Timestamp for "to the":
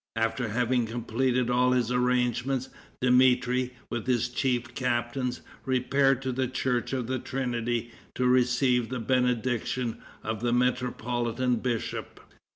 6.23-6.47